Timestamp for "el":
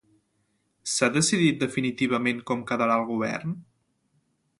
3.03-3.07